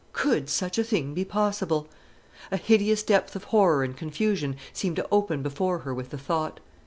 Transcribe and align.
Could 0.13 0.49
such 0.49 0.79
a 0.79 0.83
thing 0.83 1.13
be 1.13 1.23
possible? 1.23 1.87
A 2.49 2.57
hideous 2.57 3.03
depth 3.03 3.35
of 3.35 3.43
horror 3.43 3.83
and 3.83 3.95
confusion 3.95 4.55
seemed 4.73 4.95
to 4.95 5.07
open 5.11 5.43
before 5.43 5.77
her 5.85 5.93
with 5.93 6.09
the 6.09 6.17
thought. 6.17 6.59